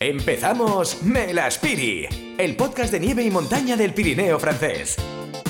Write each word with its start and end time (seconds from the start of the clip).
Empezamos 0.00 1.02
Melaspiri, 1.02 2.06
el 2.38 2.54
podcast 2.54 2.92
de 2.92 3.00
nieve 3.00 3.24
y 3.24 3.32
montaña 3.32 3.76
del 3.76 3.94
Pirineo 3.94 4.38
francés. 4.38 4.96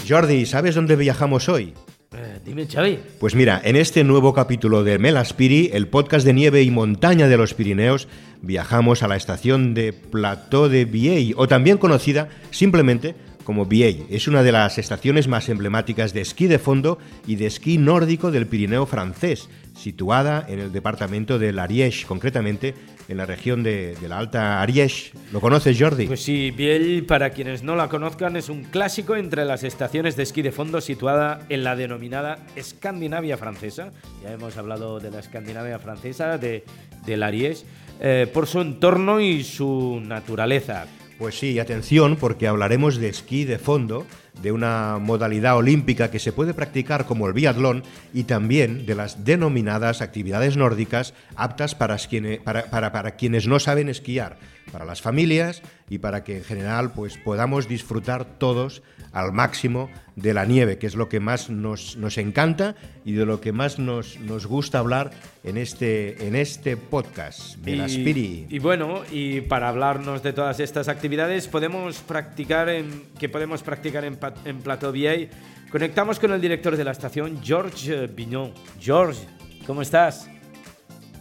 Jordi, 0.09 0.47
¿sabes 0.47 0.75
dónde 0.75 0.97
viajamos 0.97 1.51
hoy? 1.51 1.75
Eh, 2.17 2.41
dime, 2.47 2.67
Xavi. 2.67 2.99
Pues 3.21 3.35
mira, 3.35 3.61
en 3.63 3.77
este 3.77 4.05
nuevo 4.05 4.33
capítulo 4.33 4.85
de 4.85 4.99
Melaspiri, 4.99 5.69
el 5.75 5.89
podcast 5.89 6.25
de 6.25 6.33
nieve 6.33 6.63
y 6.63 6.71
montaña 6.71 7.29
de 7.29 7.37
los 7.37 7.53
Pirineos, 7.53 8.09
viajamos 8.41 9.03
a 9.03 9.09
la 9.09 9.17
estación 9.17 9.75
de 9.75 9.93
Plateau 9.93 10.69
de 10.69 10.87
Vieille, 10.87 11.35
o 11.37 11.47
también 11.47 11.77
conocida 11.77 12.31
simplemente 12.51 13.17
como 13.45 13.67
Vieille. 13.67 14.07
Es 14.09 14.29
una 14.29 14.43
de 14.43 14.53
las 14.53 14.79
estaciones 14.79 15.29
más 15.29 15.51
emblemáticas 15.51 16.15
de 16.15 16.23
esquí 16.23 16.47
de 16.47 16.59
fondo 16.59 16.99
y 17.27 17.37
de 17.37 17.45
esquí 17.45 17.77
nórdico 17.77 18.31
del 18.31 18.47
Pirineo 18.47 18.87
francés, 18.87 19.51
situada 19.77 20.47
en 20.49 20.59
el 20.59 20.73
departamento 20.73 21.39
de 21.39 21.53
l'Ariège, 21.53 22.07
concretamente 22.07 22.75
en 23.09 23.17
la 23.17 23.27
región 23.27 23.63
de, 23.63 23.97
de, 23.97 24.09
la 24.09 24.19
Alta 24.19 24.63
Ariège. 24.63 25.13
¿Lo 25.33 25.41
conoces, 25.41 25.79
Jordi? 25.81 26.07
Pues 26.07 26.23
sí, 26.23 26.51
Biel, 26.51 27.05
para 27.07 27.31
quienes 27.31 27.63
no 27.63 27.75
la 27.75 27.89
conozcan, 27.89 28.37
es 28.37 28.49
un 28.49 28.65
clásico 28.65 29.17
entre 29.17 29.45
las 29.45 29.65
estaciones 29.65 30.15
de 30.15 30.23
esquí 30.23 30.43
de 30.43 30.53
fondo 30.53 30.81
situada 30.81 31.45
en 31.49 31.65
la 31.65 31.75
denominada 31.75 32.39
Escandinavia 32.55 33.39
francesa. 33.39 33.91
Ya 34.23 34.33
hemos 34.33 34.57
hablado 34.57 35.01
de 35.01 35.11
la 35.11 35.21
Escandinavia 35.21 35.79
francesa, 35.79 36.39
de, 36.39 36.65
de 37.07 37.17
l'Ariège, 37.17 37.65
eh, 38.01 38.31
por 38.33 38.47
su 38.47 38.61
entorno 38.61 39.21
y 39.21 39.43
su 39.43 40.01
naturaleza. 40.05 40.87
Pues 41.19 41.37
sí, 41.37 41.59
atención, 41.59 42.17
porque 42.17 42.47
hablaremos 42.47 42.99
de 42.99 43.09
esquí 43.09 43.45
de 43.45 43.59
fondo, 43.59 44.07
de 44.43 44.53
una 44.53 44.99
modalidad 44.99 45.57
olímpica 45.57 46.11
que 46.11 46.19
se 46.19 46.33
puede 46.33 46.55
practicar 46.55 47.07
como 47.07 47.27
el 47.27 47.33
biatlón 47.33 47.83
y 48.13 48.25
también 48.25 48.87
de 48.87 48.95
las 48.95 49.25
denominadas 49.25 50.03
actividades 50.03 50.57
nórdicas 50.57 51.15
aptas 51.37 51.75
para, 51.75 51.97
para, 52.45 52.71
para, 52.71 52.93
para 52.93 53.11
quienes 53.13 53.47
no 53.47 53.59
saben 53.59 53.89
esquiar, 53.89 54.39
para 54.73 54.85
las 54.85 55.03
familias 55.03 55.63
y 55.89 55.99
para 55.99 56.25
que 56.25 56.39
en 56.39 56.45
general 56.45 56.93
pues, 56.93 57.17
podamos 57.19 57.69
disfrutar 57.69 58.25
todos 58.25 58.83
al 59.13 59.33
máximo 59.33 59.89
de 60.17 60.35
la 60.35 60.45
nieve, 60.45 60.79
que 60.79 60.87
es 60.87 60.95
lo 60.95 61.09
que 61.09 61.21
más 61.21 61.49
nos, 61.49 61.97
nos 61.97 62.19
encanta 62.19 62.75
y 63.05 63.13
de 63.13 63.25
lo 63.25 63.41
que 63.41 63.53
más 63.53 63.79
nos, 63.79 64.19
nos 64.21 64.47
gusta 64.47 64.81
hablar 64.81 65.11
en 65.45 65.57
este, 65.57 66.27
en 66.27 66.37
este 66.37 66.77
podcast, 66.77 67.57
y, 67.67 68.47
y 68.51 68.59
bueno, 68.59 69.03
y 69.11 69.41
para 69.43 69.69
hablarnos 69.69 70.23
de 70.23 70.33
todas 70.33 70.61
estas 70.61 70.89
actividades 70.89 71.47
podemos 71.49 71.99
practicar 71.99 72.69
en, 72.69 73.05
que 73.19 73.29
podemos 73.29 73.63
practicar 73.63 74.05
en, 74.05 74.17
en 74.45 74.59
Plateau 74.59 74.93
Vieille, 74.93 75.31
conectamos 75.71 76.19
con 76.19 76.33
el 76.33 76.41
director 76.41 76.77
de 76.77 76.85
la 76.85 76.93
estación, 76.93 77.41
George 77.43 78.07
Bignon. 78.09 78.53
George, 78.81 79.21
¿cómo 79.67 79.83
estás? 79.83 80.29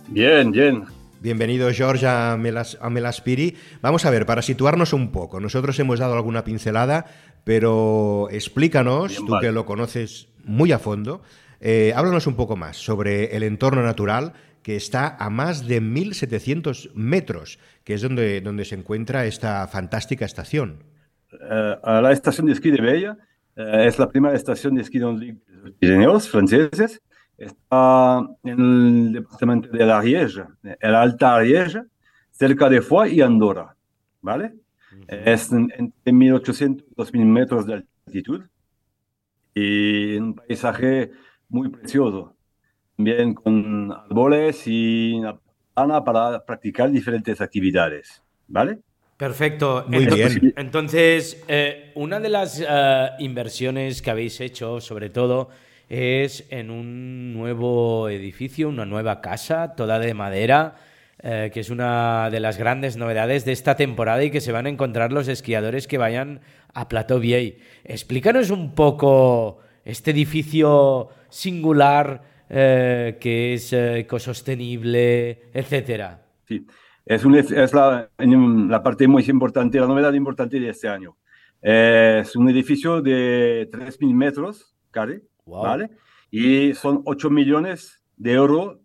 Bien, 0.08 0.52
bien. 0.52 0.86
Bienvenido, 1.19 1.69
George, 1.73 2.05
a, 2.05 2.38
Melas, 2.38 2.78
a 2.80 2.89
Melaspiri. 2.89 3.55
Vamos 3.81 4.05
a 4.05 4.11
ver, 4.11 4.25
para 4.25 4.41
situarnos 4.41 4.94
un 4.94 5.11
poco, 5.11 5.39
nosotros 5.39 5.80
hemos 5.80 6.00
dado 6.00 6.13
alguna 6.13 6.44
pincelada, 6.44 7.05
pero 7.44 8.28
explícanos, 8.31 9.09
Bien, 9.09 9.25
tú 9.25 9.31
vale. 9.31 9.47
que 9.47 9.52
lo 9.52 9.66
conoces 9.66 10.28
muy 10.44 10.72
a 10.72 10.80
fondo, 10.80 11.22
eh, 11.59 11.91
háblanos 11.95 12.28
un 12.28 12.35
poco 12.35 12.55
más 12.55 12.78
sobre 12.78 13.35
el 13.35 13.44
entorno 13.44 13.81
natural 13.81 14.33
que 14.61 14.75
está 14.75 15.16
a 15.17 15.30
más 15.30 15.66
de 15.66 15.81
1.700 15.81 16.91
metros, 16.94 17.58
que 17.83 17.94
es 17.94 18.02
donde, 18.02 18.41
donde 18.41 18.66
se 18.66 18.75
encuentra 18.75 19.25
esta 19.25 19.66
fantástica 19.67 20.25
estación. 20.25 20.83
Uh, 21.33 22.02
la 22.02 22.11
estación 22.11 22.47
de 22.47 22.53
esquí 22.53 22.72
de 22.72 22.81
Bella 22.81 23.17
uh, 23.58 23.61
es 23.61 24.00
la 24.00 24.08
primera 24.09 24.33
estación 24.33 24.75
de 24.75 24.81
esquí 24.81 24.97
de 24.97 25.06
los 25.06 25.22
Pirineos 25.80 26.30
franceses 26.30 27.02
está 27.38 28.25
en 28.44 28.59
el 28.59 29.14
departamento 29.14 29.69
de 29.69 29.86
l'Ariège, 29.86 30.45
el 30.80 30.95
Alta 30.95 31.36
Ariège, 31.36 31.84
cerca 32.31 32.69
de 32.69 32.81
Foix 32.81 33.11
y 33.11 33.22
Andorra, 33.22 33.75
¿vale? 34.22 34.56
Uh 34.92 34.95
-huh. 34.95 35.22
Es 35.25 35.52
entre 35.52 36.11
1800 36.11 36.88
y 36.89 36.95
2000 36.95 37.25
metros 37.25 37.66
de 37.68 37.84
altitud 38.07 38.41
y 39.53 40.16
un 40.18 40.35
paisaje 40.35 41.12
muy 41.50 41.69
precioso, 41.69 42.35
también 42.96 43.34
con 43.34 43.91
árboles 43.91 44.63
y 44.68 45.13
una 45.13 45.40
plana 45.74 46.03
para 46.03 46.44
practicar 46.44 46.90
diferentes 46.90 47.40
actividades, 47.41 48.24
¿vale? 48.47 48.80
Perfecto. 49.17 49.85
Muy 49.88 50.03
entonces, 50.03 50.39
bien. 50.39 50.53
Entonces, 50.57 51.44
eh, 51.47 51.91
una 51.95 52.19
de 52.19 52.29
las 52.29 52.59
uh, 52.59 53.22
inversiones 53.22 54.01
que 54.01 54.11
habéis 54.11 54.39
hecho, 54.39 54.79
sobre 54.79 55.09
todo, 55.09 55.50
es 55.89 56.45
en 56.50 56.69
un 56.69 57.33
nuevo 57.33 58.09
edificio, 58.09 58.69
una 58.69 58.85
nueva 58.85 59.22
casa, 59.22 59.75
toda 59.75 60.00
de 60.00 60.13
madera, 60.13 60.75
eh, 61.23 61.50
que 61.51 61.61
es 61.61 61.72
una 61.72 62.29
de 62.29 62.39
las 62.39 62.57
grandes 62.57 62.95
novedades 62.95 63.44
de 63.44 63.51
esta 63.51 63.75
temporada 63.75 64.23
y 64.23 64.29
que 64.29 64.41
se 64.41 64.51
van 64.51 64.67
a 64.67 64.69
encontrar 64.69 65.11
los 65.11 65.27
esquiadores 65.27 65.88
que 65.88 65.97
vayan 65.97 66.41
a 66.73 66.88
Plateau 66.88 67.19
Vieille. 67.19 67.57
Explícanos 67.85 68.51
un 68.51 68.75
poco 68.75 69.59
este 69.83 70.11
edificio 70.11 71.09
singular 71.29 72.22
eh, 72.50 73.17
que 73.19 73.56
es 73.56 73.73
eh, 73.73 74.00
ecosostenible, 74.00 75.50
etcétera. 75.53 76.22
Sí, 76.47 76.66
es, 77.07 77.25
un, 77.25 77.35
es 77.35 77.73
la, 77.73 78.09
la, 78.18 78.84
parte 78.84 79.07
muy 79.07 79.23
importante, 79.29 79.79
la 79.79 79.88
novedad 79.88 80.13
importante 80.13 80.59
de 80.59 80.69
este 80.69 80.88
año. 80.88 81.18
Es 81.62 82.35
un 82.35 82.50
edificio 82.50 83.01
de 83.01 83.69
3.000 83.72 84.13
metros 84.13 84.78
Wow. 85.45 85.63
¿vale? 85.63 85.90
Y 86.31 86.73
son 86.73 87.01
8 87.06 87.29
millones 87.29 88.01
de 88.18 88.34
euros 88.34 88.78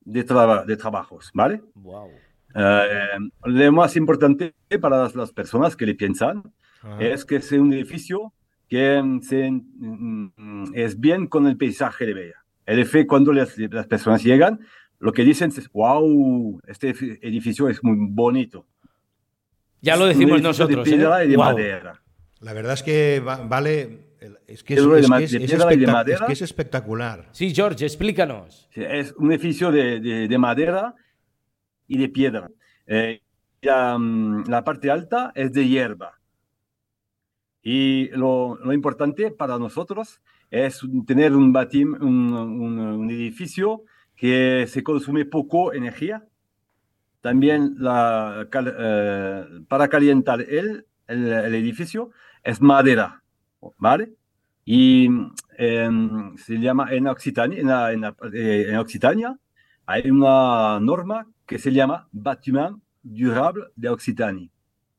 de, 0.00 0.24
traba 0.24 0.64
de 0.64 0.76
trabajos, 0.76 1.30
¿vale? 1.34 1.62
Wow. 1.74 2.08
Eh, 2.54 3.18
lo 3.44 3.72
más 3.72 3.96
importante 3.96 4.54
para 4.80 5.02
las, 5.02 5.14
las 5.14 5.32
personas 5.32 5.76
que 5.76 5.86
le 5.86 5.94
piensan 5.94 6.42
Ajá. 6.82 7.00
es 7.00 7.24
que 7.24 7.36
es 7.36 7.52
un 7.52 7.72
edificio 7.72 8.32
que 8.68 9.02
se, 9.22 9.50
mm, 9.50 10.72
es 10.74 10.98
bien 10.98 11.26
con 11.28 11.46
el 11.46 11.56
paisaje 11.56 12.06
de 12.06 12.14
Bella. 12.14 12.44
El 12.66 12.78
efecto 12.78 13.08
cuando 13.08 13.32
las, 13.32 13.56
las 13.58 13.86
personas 13.86 14.22
llegan, 14.22 14.60
lo 15.02 15.12
que 15.12 15.24
dicen 15.24 15.50
es, 15.50 15.68
wow, 15.72 16.60
este 16.64 16.90
edificio 17.22 17.68
es 17.68 17.82
muy 17.82 17.96
bonito. 17.98 18.64
Ya 19.80 19.96
lo 19.96 20.06
decimos 20.06 20.40
nosotros. 20.40 20.84
De 20.84 20.90
piedra 20.92 21.22
¿eh? 21.22 21.26
y 21.26 21.30
de 21.30 21.36
wow. 21.36 21.46
madera. 21.46 22.00
La 22.38 22.52
verdad 22.52 22.74
es 22.74 22.84
que 22.84 23.18
va, 23.18 23.36
vale 23.38 24.12
es 24.46 24.62
que 24.62 24.74
es, 24.74 24.80
es, 24.80 25.10
es, 25.10 25.34
es, 25.34 25.52
es, 25.52 26.20
que 26.24 26.32
es, 26.32 26.42
espectacular. 26.42 27.28
Sí, 27.32 27.52
George, 27.52 27.84
explícanos. 27.84 28.68
Es 28.74 29.12
un 29.14 29.32
edificio 29.32 29.72
de, 29.72 29.98
de, 29.98 30.28
de 30.28 30.38
madera 30.38 30.94
y 31.88 31.98
de 31.98 32.08
piedra. 32.08 32.48
Eh, 32.86 33.22
la, 33.60 33.98
la, 34.46 34.62
parte 34.62 34.88
alta 34.88 35.32
es 35.34 35.52
de 35.52 35.66
hierba. 35.66 36.20
Y 37.60 38.08
lo, 38.10 38.56
lo, 38.62 38.72
importante 38.72 39.32
para 39.32 39.58
nosotros 39.58 40.20
es 40.48 40.80
tener 41.08 41.34
un, 41.34 41.52
batim, 41.52 41.94
un, 41.94 42.32
un, 42.32 42.78
un, 42.78 43.10
edificio 43.10 43.82
que 44.16 44.66
se 44.68 44.82
consume 44.82 45.24
poco 45.24 45.72
energía. 45.72 46.24
También 47.20 47.76
la, 47.78 48.48
eh, 48.52 49.44
para 49.68 49.88
calentar 49.88 50.40
el, 50.40 50.86
el, 51.06 51.32
el 51.32 51.54
edificio 51.54 52.10
es 52.42 52.60
madera. 52.60 53.22
¿vale? 53.78 54.12
Y 54.64 55.08
eh, 55.58 55.88
se 56.36 56.58
llama 56.58 56.92
en 56.92 57.06
Occitania, 57.08 57.60
en, 57.60 57.66
la, 57.66 57.92
en, 57.92 58.00
la, 58.02 58.14
eh, 58.32 58.66
en, 58.68 58.76
Occitania 58.76 59.36
hay 59.86 60.10
una 60.10 60.78
norma 60.80 61.26
que 61.46 61.58
se 61.58 61.72
llama 61.72 62.08
Bâtiment 62.12 62.78
Durable 63.02 63.64
de 63.74 63.88
Occitanie, 63.88 64.48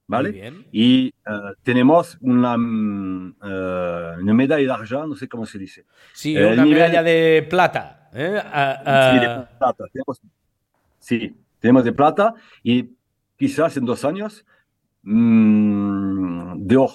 ¿vale? 0.08 0.54
Y 0.74 1.14
uh, 1.26 1.54
tenemos 1.64 2.18
una, 2.20 2.56
uh, 2.56 4.20
una 4.20 4.34
medalla 4.34 4.62
de 4.62 4.72
argent, 4.72 5.08
no 5.08 5.16
sé 5.16 5.30
cómo 5.30 5.46
se 5.46 5.58
dice. 5.58 5.86
Sí, 6.14 6.36
eh, 6.36 6.54
una 6.54 6.66
medalla 6.66 7.02
de 7.02 7.48
plata. 7.50 8.03
¿Eh? 8.14 8.42
Sí, 8.42 9.20
de 9.20 9.48
plata. 9.58 9.86
Tenemos, 9.92 10.22
sí, 11.00 11.36
tenemos 11.60 11.84
de 11.84 11.94
plata 11.94 12.34
y 12.64 12.96
quizás 13.38 13.76
en 13.78 13.86
dos 13.86 14.06
años 14.06 14.46
mmm, 15.04 16.56
de 16.58 16.78
oro. 16.78 16.94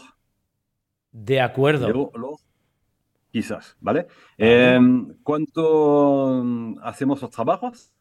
De 1.10 1.40
acuerdo. 1.40 2.38
Quizás, 3.30 3.76
¿vale? 3.80 4.06
Eh, 4.38 4.78
¿Cuánto 5.22 6.42
hacemos 6.82 7.20
los 7.20 7.30
trabajos? 7.30 7.92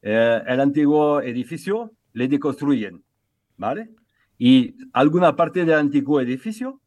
Eh, 0.00 0.42
el 0.46 0.60
antiguo 0.60 1.20
edificio 1.20 1.92
le 2.12 2.28
deconstruyen, 2.28 3.02
¿vale? 3.56 3.90
Y 4.38 4.76
alguna 4.92 5.34
parte 5.34 5.64
del 5.64 5.78
antiguo 5.78 6.20
edificio 6.20 6.80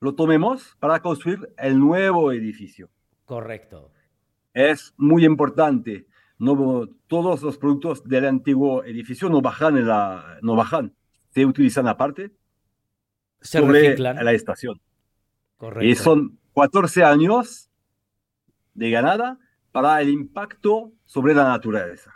lo 0.00 0.14
tomemos 0.14 0.76
para 0.80 1.00
construir 1.00 1.48
el 1.56 1.78
nuevo 1.78 2.30
edificio. 2.32 2.90
Correcto. 3.24 3.93
Es 4.54 4.94
muy 4.96 5.24
importante. 5.24 6.06
No, 6.38 6.88
todos 7.06 7.42
los 7.42 7.58
productos 7.58 8.02
del 8.08 8.24
antiguo 8.26 8.84
edificio 8.84 9.28
no 9.28 9.40
bajan, 9.42 9.76
en 9.76 9.86
la, 9.88 10.38
no 10.42 10.56
bajan. 10.56 10.94
Se 11.30 11.44
utilizan 11.44 11.86
aparte 11.88 12.30
se 13.40 13.58
sobre 13.58 13.80
reciclan. 13.82 14.24
la 14.24 14.32
estación. 14.32 14.80
Correcto. 15.56 15.84
Y 15.84 15.94
son 15.94 16.38
14 16.54 17.04
años 17.04 17.68
de 18.74 18.90
ganada 18.90 19.38
para 19.72 20.00
el 20.00 20.08
impacto 20.08 20.92
sobre 21.04 21.34
la 21.34 21.44
naturaleza. 21.44 22.12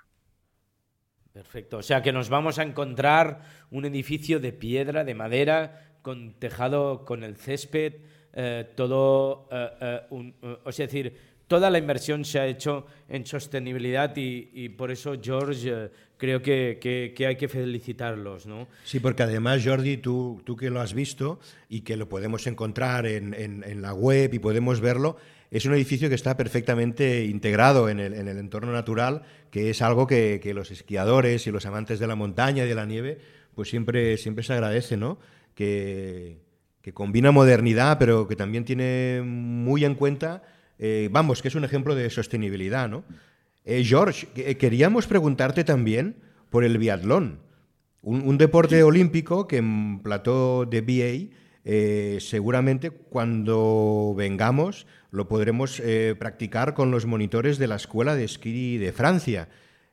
Perfecto. 1.33 1.79
O 1.79 1.83
sea 1.83 2.03
que 2.03 2.13
nos 2.13 2.29
vamos 2.29 2.59
a 2.59 2.63
encontrar 2.65 3.43
un 3.71 3.85
edificio 3.85 4.41
de 4.41 4.53
piedra, 4.53 5.05
de 5.05 5.15
madera, 5.15 5.99
con 6.03 6.35
tejado 6.39 7.05
con 7.05 7.23
el 7.23 7.37
césped, 7.37 7.95
eh, 8.33 8.73
todo, 8.77 9.49
eh, 9.51 9.69
eh, 9.81 10.01
un- 10.11 10.35
eh, 10.43 10.59
o 10.65 10.73
sea, 10.73 10.87
es 10.87 10.93
decir, 10.93 11.17
toda 11.49 11.71
la 11.71 11.79
inversión 11.79 12.25
se 12.25 12.39
ha 12.39 12.47
hecho 12.47 12.87
en 13.09 13.27
sostenibilidad 13.27 14.15
y, 14.17 14.51
y 14.53 14.69
por 14.69 14.91
eso, 14.91 15.15
George, 15.21 15.69
eh, 15.71 15.91
creo 16.17 16.41
que, 16.43 16.79
que- 16.81 17.13
que 17.17 17.27
hay 17.27 17.37
que 17.37 17.49
felicitarlos, 17.49 18.47
¿no? 18.47 18.69
Sí, 18.85 19.01
porque 19.01 19.23
además, 19.25 19.63
Jordi, 19.65 19.97
tú, 19.97 20.41
tú 20.45 20.57
que 20.57 20.71
lo 20.71 20.81
has 20.81 20.95
visto 20.95 21.41
y 21.69 21.81
que 21.81 21.97
lo 21.97 22.09
podemos 22.09 22.47
encontrar 22.47 23.07
en, 23.07 23.35
en- 23.35 23.65
en 23.67 23.83
la 23.83 23.95
web 23.95 24.33
y 24.35 24.39
podemos 24.39 24.81
verlo, 24.81 25.17
es 25.51 25.65
un 25.65 25.73
edificio 25.73 26.11
que 26.11 26.15
está 26.15 26.37
perfectamente 26.37 27.25
integrado 27.25 27.89
en 27.89 28.01
el, 28.01 28.13
en 28.15 28.29
el 28.29 28.37
entorno 28.39 28.71
natural, 28.73 29.23
que 29.51 29.71
es 29.71 29.81
algo 29.81 30.07
que, 30.07 30.41
que 30.43 30.53
los 30.53 30.71
esquiadores 30.71 31.47
y 31.47 31.51
los 31.51 31.65
amantes 31.65 31.99
de 31.99 32.07
la 32.07 32.15
montaña 32.17 32.65
y 32.65 32.69
de 32.69 32.75
la 32.75 32.85
nieve, 32.85 33.19
pues 33.55 33.71
siempre, 33.71 34.19
siempre 34.19 34.45
se 34.45 34.53
agradece, 34.53 34.97
¿no? 34.99 35.19
Que, 35.55 36.39
que 36.83 36.93
combina 36.93 37.31
modernidad, 37.33 37.99
pero 37.99 38.29
que 38.29 38.37
también 38.37 38.65
tiene 38.65 39.23
muy 39.25 39.85
en 39.85 39.95
cuenta, 39.95 40.43
eh, 40.79 41.09
vamos, 41.11 41.43
que 41.43 41.49
es 41.49 41.55
un 41.55 41.65
ejemplo 41.65 41.95
de 41.95 42.09
sostenibilidad, 42.11 42.89
¿no? 42.89 43.05
Eh, 43.65 43.83
George, 43.85 44.27
que- 44.35 44.57
queríamos 44.57 45.07
preguntarte 45.07 45.65
también 45.65 46.17
por 46.51 46.65
el 46.65 46.79
biatlón. 46.79 47.41
Un, 48.03 48.23
un 48.27 48.39
deporte 48.39 48.83
olímpico 48.83 49.47
que 49.49 49.57
en 49.59 50.01
plató 50.01 50.65
de 50.65 50.81
BA 50.81 51.37
eh, 51.65 52.19
seguramente 52.21 52.91
cuando 52.91 54.15
vengamos 54.17 54.87
lo 55.11 55.27
podremos 55.29 55.81
eh, 55.81 56.15
practicar 56.19 56.75
con 56.75 56.91
los 56.91 57.05
monitores 57.07 57.59
de 57.59 57.67
la 57.67 57.77
Escuela 57.77 58.15
de 58.15 58.25
Esquí 58.25 58.79
de 58.79 58.93
Francia. 58.93 59.49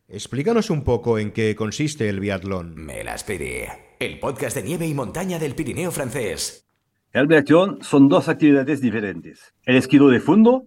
Explícanos 0.08 0.70
un 0.70 0.84
poco 0.84 1.18
en 1.20 1.32
qué 1.32 1.56
consiste 1.56 2.08
el 2.10 2.20
biatlón. 2.20 2.76
Me 2.76 3.04
las 3.04 3.24
pedí. 3.24 3.64
El 4.00 4.20
podcast 4.20 4.56
de 4.56 4.64
nieve 4.64 4.88
y 4.88 4.94
montaña 4.94 5.40
del 5.40 5.56
Pirineo 5.56 5.92
francés. 5.92 6.68
El 7.12 7.28
biatlón 7.28 7.80
son 7.82 8.08
dos 8.10 8.28
actividades 8.30 8.82
diferentes. 8.82 9.54
El 9.64 9.78
esquí 9.78 9.98
de 9.98 10.20
fondo, 10.20 10.66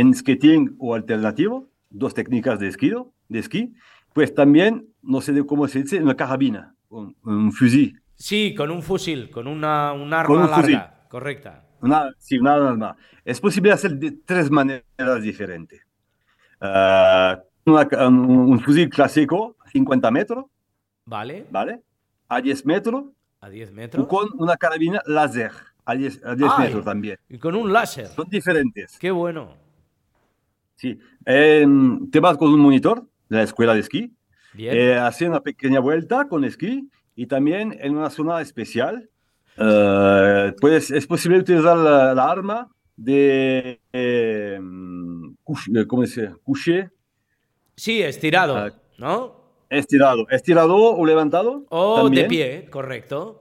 en 0.00 0.12
skating 0.14 0.76
o 0.78 0.94
alternativo, 0.94 1.68
dos 1.90 2.14
técnicas 2.14 2.58
de 2.58 2.68
esquí, 2.68 2.92
de 3.28 3.38
esquí. 3.38 3.72
Pues 4.12 4.34
también, 4.34 4.88
no 5.02 5.20
sé 5.20 5.32
de 5.32 5.44
cómo 5.46 5.66
se 5.68 5.82
dice, 5.82 6.02
una 6.02 6.16
carabina, 6.16 6.74
un, 6.88 7.16
un 7.24 7.52
fusil. 7.52 8.00
Sí, 8.16 8.54
con 8.56 8.70
un 8.70 8.82
fusil, 8.82 9.30
con 9.30 9.46
una, 9.46 9.92
un 9.92 10.12
arma 10.12 10.26
Con 10.26 10.42
un 10.42 10.50
larga, 10.50 10.60
fusil. 10.62 11.08
correcta. 11.08 11.64
Una, 11.80 12.10
sí, 12.18 12.38
una 12.38 12.54
arma. 12.54 12.96
Es 13.24 13.40
posible 13.40 13.72
hacer 13.72 13.96
de 13.96 14.12
tres 14.24 14.50
maneras 14.50 15.22
diferentes. 15.22 15.82
Ah, 16.60 17.40
una 17.66 17.88
un, 18.08 18.30
un 18.52 18.60
fusil 18.60 18.88
clásico, 18.88 19.56
50 19.72 20.10
metros, 20.10 20.44
¿Vale? 21.06 21.46
¿vale? 21.50 21.82
A 22.28 22.40
10 22.40 22.64
metros, 22.66 23.04
A 23.40 23.48
10 23.50 23.70
o 23.70 23.72
metros. 23.74 24.06
con 24.06 24.28
una 24.38 24.56
carabina 24.56 25.02
láser, 25.06 25.50
a 25.84 25.94
10, 25.94 26.24
a 26.24 26.34
10 26.34 26.50
Ay. 26.56 26.64
metros 26.66 26.84
también. 26.84 27.18
Y 27.28 27.38
con 27.38 27.54
un 27.54 27.72
láser. 27.72 28.06
Son 28.08 28.28
diferentes. 28.28 28.98
Qué 28.98 29.10
bueno. 29.10 29.56
Sí. 30.84 30.98
Em, 31.24 32.10
te 32.10 32.20
vas 32.20 32.36
con 32.36 32.52
un 32.52 32.60
monitor 32.60 33.06
de 33.30 33.36
la 33.38 33.42
escuela 33.42 33.72
de 33.72 33.80
esquí, 33.80 34.12
eh, 34.76 34.94
haces 34.96 35.26
una 35.28 35.40
pequeña 35.40 35.80
vuelta 35.80 36.28
con 36.28 36.44
esquí 36.44 36.90
y 37.16 37.26
también 37.26 37.74
en 37.80 37.96
una 37.96 38.10
zona 38.10 38.40
especial. 38.42 39.08
eh, 39.56 40.52
puedes, 40.60 40.90
es 40.90 41.06
posible 41.06 41.38
utilizar 41.38 41.76
la, 41.78 42.12
la 42.14 42.30
arma 42.30 42.68
de 42.96 43.80
eh, 43.92 44.58
couch- 45.44 45.74
eh, 45.74 45.86
¿cómo 45.86 46.04
se 46.06 46.20
dice? 46.22 46.34
couché, 46.42 46.90
sí, 47.76 48.02
estirado, 48.02 48.56
ah, 48.56 48.70
¿no? 48.98 49.42
estirado, 49.70 50.28
estirado 50.28 50.76
o 50.76 51.06
levantado. 51.06 51.64
O 51.70 52.02
también. 52.02 52.24
de 52.24 52.28
pie, 52.28 52.68
correcto. 52.70 53.40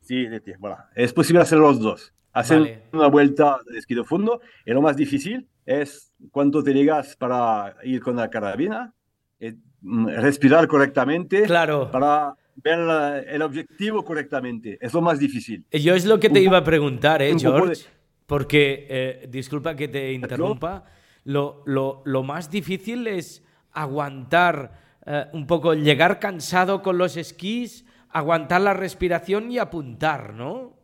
Sí, 0.00 0.26
de 0.26 0.40
pie. 0.40 0.56
Voilà. 0.58 0.88
Es 0.96 1.12
posible 1.12 1.40
hacer 1.42 1.58
los 1.58 1.78
dos. 1.78 2.12
Hacer 2.32 2.60
Vale. 2.60 2.82
una 2.92 3.06
vuelta 3.08 3.58
de 3.70 3.78
esquí 3.78 3.94
de 3.94 4.04
fondo. 4.04 4.40
Y 4.64 4.70
lo 4.72 4.80
más 4.82 4.96
difícil 4.96 5.48
es 5.66 6.12
cuando 6.30 6.62
te 6.62 6.72
llegas 6.72 7.16
para 7.16 7.76
ir 7.84 8.00
con 8.00 8.16
la 8.16 8.30
carabina, 8.30 8.92
eh, 9.40 9.54
mm, 9.82 10.06
respirar 10.08 10.66
correctamente 10.68 11.42
Claro. 11.42 11.90
para 11.90 12.34
ver 12.62 12.78
la- 12.78 13.18
el 13.20 13.42
objetivo 13.42 14.04
correctamente. 14.04 14.78
Es 14.80 14.92
lo 14.92 15.00
más 15.00 15.18
difícil. 15.18 15.64
Yo 15.72 15.94
es 15.94 16.04
lo 16.04 16.20
que 16.20 16.28
te 16.28 16.40
Un 16.40 16.44
iba 16.46 16.58
a 16.58 16.64
preguntar, 16.64 17.22
¿eh, 17.22 17.34
George? 17.38 17.68
de- 17.84 17.90
Porque, 18.26 18.86
eh, 18.88 19.26
disculpa 19.28 19.74
que 19.74 19.88
te 19.88 20.12
interrumpa, 20.12 20.84
lo, 21.24 21.62
lo- 21.66 22.02
lo 22.04 22.22
más 22.22 22.48
difícil 22.50 23.06
es 23.08 23.44
aguantar 23.72 24.78
eh, 25.06 25.24
un 25.32 25.46
poco, 25.46 25.72
llegar 25.74 26.20
cansado 26.20 26.82
con 26.82 26.98
los 26.98 27.16
esquís, 27.16 27.86
aguantar 28.10 28.60
la 28.60 28.74
respiración 28.74 29.50
y 29.50 29.56
apuntar, 29.58 30.34
¿no? 30.34 30.74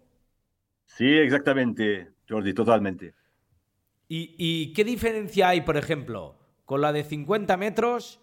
Sí, 0.97 1.07
exactamente, 1.07 2.09
Jordi, 2.29 2.55
totalmente. 2.55 3.15
¿Y, 4.09 4.35
y 4.39 4.73
qué 4.73 4.85
diferencia 4.85 5.49
hay, 5.49 5.61
por 5.63 5.77
ejemplo, 5.77 6.37
con 6.65 6.81
la 6.81 6.93
de 6.93 7.05
50 7.05 7.57
metros, 7.57 8.21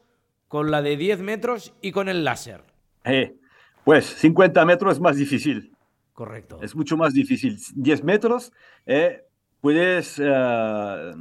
con 0.48 0.72
la 0.72 0.82
de 0.82 0.98
10 0.98 1.20
metros 1.20 1.74
y 1.82 1.92
con 1.92 2.10
el 2.10 2.24
láser? 2.24 2.64
Eh, 3.04 3.36
pues 3.84 4.06
50 4.06 4.66
metros 4.66 4.94
es 4.94 5.00
más 5.00 5.18
difícil. 5.18 5.72
Correcto. 6.14 6.60
Es 6.62 6.76
mucho 6.76 6.96
más 6.98 7.14
difícil. 7.14 7.58
10 7.76 8.04
metros, 8.04 8.52
eh, 8.86 9.24
puedes, 9.62 10.20
eh, 10.24 11.12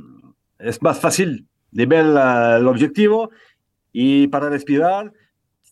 es 0.59 0.81
más 0.83 1.01
fácil 1.01 1.47
de 1.71 1.87
ver 1.87 2.05
la- 2.05 2.57
el 2.59 2.67
objetivo 2.69 3.31
y 3.93 4.27
para 4.29 4.49
respirar, 4.49 5.13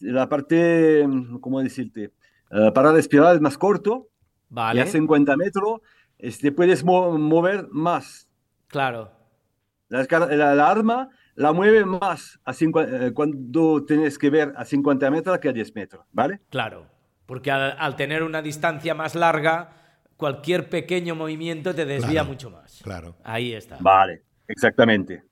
la 0.01 0.29
parte, 0.29 1.07
¿cómo 1.41 1.63
decirte? 1.63 2.13
Eh, 2.51 2.71
para 2.75 2.93
respirar 2.93 3.35
es 3.35 3.41
más 3.41 3.57
corto 3.59 4.09
y 4.51 4.55
Vale. 4.55 4.81
a 4.83 4.87
50 4.87 5.37
metros 5.37 5.81
este, 6.19 6.53
puedes 6.53 6.85
mo- 6.85 7.17
mover 7.19 7.69
más. 7.71 8.29
Claro. 8.67 9.11
La, 9.89 10.07
la- 10.11 10.55
la 10.55 10.69
arma 10.71 11.09
la 11.35 11.53
mueve 11.53 11.85
más 11.85 12.39
a 12.45 12.53
cincu- 12.53 12.87
eh, 13.09 13.13
cuando 13.13 13.85
tienes 13.87 14.19
que 14.19 14.29
ver 14.31 14.53
a 14.57 14.65
50 14.65 15.11
metros 15.11 15.39
que 15.39 15.49
a 15.49 15.53
10 15.53 15.75
metros, 15.75 16.05
¿vale? 16.13 16.41
Claro, 16.51 16.87
porque 17.27 17.51
al, 17.51 17.75
al 17.79 17.97
tener 17.97 18.23
una 18.23 18.43
distancia 18.43 18.95
más 18.95 19.15
larga, 19.15 19.73
cualquier 20.17 20.69
pequeño 20.69 21.15
movimiento 21.15 21.75
te 21.75 21.87
desvía 21.87 22.11
Claro, 22.21 22.29
mucho 22.29 22.51
más. 22.51 22.81
claro. 22.83 23.17
Ahí 23.25 23.53
está. 23.55 23.79
Vale, 23.81 24.23
exactamente. 24.49 25.23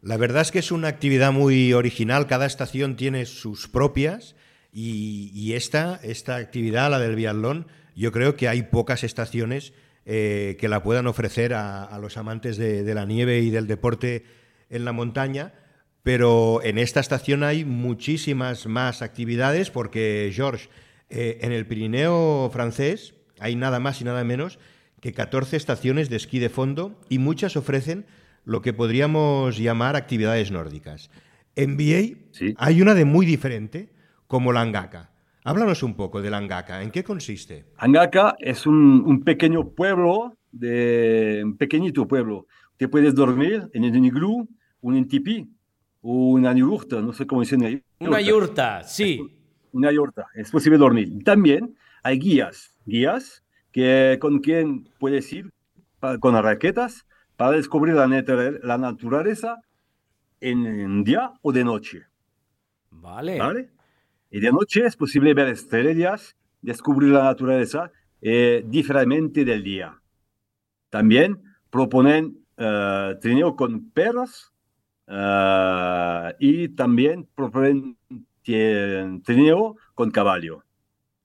La 0.00 0.16
verdad 0.16 0.42
es 0.42 0.52
que 0.52 0.58
es 0.60 0.70
una 0.72 0.88
actividad 0.88 1.32
muy 1.32 1.72
original, 1.72 2.26
cada 2.26 2.46
estación 2.46 2.96
tiene 2.96 3.24
sus 3.26 3.68
propias 3.68 4.36
y, 4.72 5.30
y 5.34 5.54
esta, 5.54 5.96
esta 6.02 6.36
actividad, 6.36 6.90
la 6.90 6.98
del 6.98 7.16
biatlón, 7.16 7.66
yo 7.94 8.12
creo 8.12 8.36
que 8.36 8.48
hay 8.48 8.62
pocas 8.62 9.04
estaciones 9.04 9.72
eh, 10.04 10.56
que 10.58 10.68
la 10.68 10.82
puedan 10.82 11.06
ofrecer 11.06 11.54
a, 11.54 11.84
a 11.84 11.98
los 11.98 12.16
amantes 12.16 12.56
de, 12.56 12.82
de 12.82 12.94
la 12.94 13.04
nieve 13.06 13.40
y 13.40 13.50
del 13.50 13.66
deporte 13.66 14.24
en 14.70 14.84
la 14.84 14.92
montaña, 14.92 15.54
pero 16.02 16.60
en 16.64 16.78
esta 16.78 16.98
estación 17.00 17.44
hay 17.44 17.64
muchísimas 17.64 18.66
más 18.66 19.02
actividades 19.02 19.70
porque, 19.70 20.30
George, 20.34 20.68
eh, 21.08 21.38
en 21.42 21.52
el 21.52 21.66
Pirineo 21.66 22.50
francés 22.52 23.14
hay 23.38 23.54
nada 23.54 23.78
más 23.78 24.00
y 24.00 24.04
nada 24.04 24.24
menos 24.24 24.58
que 25.00 25.12
14 25.12 25.56
estaciones 25.56 26.08
de 26.10 26.16
esquí 26.16 26.38
de 26.38 26.48
fondo 26.48 26.98
y 27.08 27.18
muchas 27.18 27.56
ofrecen 27.56 28.06
lo 28.44 28.62
que 28.62 28.72
podríamos 28.72 29.58
llamar 29.58 29.94
actividades 29.94 30.50
nórdicas. 30.50 31.10
En 31.54 31.76
BA 31.76 32.18
Sí. 32.32 32.54
hay 32.56 32.82
una 32.82 32.94
de 32.94 33.04
muy 33.04 33.24
diferente, 33.26 33.90
como 34.26 34.52
la 34.52 34.62
Angaka. 34.62 35.10
Háblanos 35.44 35.82
un 35.82 35.94
poco 35.94 36.22
de 36.22 36.30
la 36.30 36.36
Angaka. 36.38 36.82
¿En 36.82 36.90
qué 36.90 37.02
consiste? 37.02 37.66
Angaka 37.76 38.36
es 38.38 38.66
un, 38.66 39.02
un 39.04 39.22
pequeño 39.24 39.70
pueblo, 39.70 40.36
de, 40.52 41.42
un 41.44 41.56
pequeñito 41.56 42.06
pueblo. 42.06 42.46
Te 42.76 42.88
puedes 42.88 43.14
dormir 43.14 43.68
en 43.72 43.84
un 43.84 44.04
iglú, 44.04 44.48
un 44.80 45.08
tipi, 45.08 45.50
o 46.00 46.30
una 46.30 46.52
yurta, 46.54 47.00
no 47.00 47.12
sé 47.12 47.26
cómo 47.26 47.40
dicen 47.40 47.64
ahí. 47.64 47.82
Una 48.00 48.20
yurta, 48.20 48.82
sí. 48.84 49.20
Una 49.72 49.90
yurta, 49.90 50.26
es 50.34 50.50
posible 50.50 50.78
dormir. 50.78 51.24
También 51.24 51.74
hay 52.02 52.18
guías, 52.18 52.74
guías 52.84 53.42
que, 53.72 54.18
con 54.20 54.40
quien 54.40 54.88
puedes 54.98 55.32
ir 55.32 55.50
pa- 55.98 56.18
con 56.18 56.40
raquetas 56.40 57.06
para 57.36 57.52
descubrir 57.52 57.94
la, 57.94 58.06
la 58.06 58.78
naturaleza 58.78 59.60
en, 60.40 60.66
en 60.66 61.04
día 61.04 61.32
o 61.42 61.52
de 61.52 61.64
noche. 61.64 62.02
Vale. 62.90 63.38
¿vale? 63.38 63.70
Y 64.34 64.40
de 64.40 64.50
noche 64.50 64.86
es 64.86 64.96
posible 64.96 65.34
ver 65.34 65.48
estrellas, 65.48 66.34
descubrir 66.62 67.10
la 67.10 67.24
naturaleza 67.24 67.92
eh, 68.22 68.64
diferentemente 68.66 69.44
del 69.44 69.62
día. 69.62 70.00
También 70.88 71.42
proponen 71.68 72.38
eh, 72.56 73.14
trineo 73.20 73.54
con 73.54 73.90
perros 73.90 74.54
eh, 75.06 76.34
y 76.38 76.68
también 76.68 77.28
proponen 77.34 77.98
trineo 78.42 79.76
con 79.94 80.10
caballo. 80.10 80.64